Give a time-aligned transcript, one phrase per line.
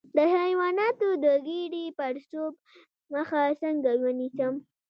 [0.15, 2.53] د حیواناتو د ګیډې د پړسوب
[3.13, 4.53] مخه څنګه ونیسم؟